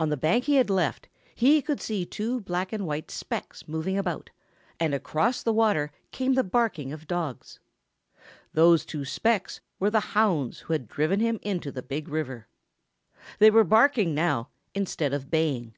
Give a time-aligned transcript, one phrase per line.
[0.00, 3.98] On the bank he had left, he could see two black and white specks moving
[3.98, 4.30] about,
[4.80, 7.60] and across the water came the barking of dogs.
[8.54, 12.48] Those two specks were the hounds who had driven him into the Big River.
[13.40, 15.74] They were barking now, instead of baying.